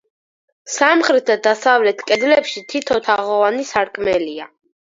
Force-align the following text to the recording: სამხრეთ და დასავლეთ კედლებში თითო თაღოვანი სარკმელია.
სამხრეთ 0.75 1.27
და 1.31 1.35
დასავლეთ 1.49 2.03
კედლებში 2.09 2.65
თითო 2.75 3.01
თაღოვანი 3.11 3.71
სარკმელია. 3.75 4.53